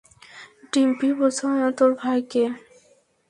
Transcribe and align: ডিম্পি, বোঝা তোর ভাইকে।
ডিম্পি, 0.71 1.09
বোঝা 1.19 1.49
তোর 1.77 1.91
ভাইকে। 2.01 2.43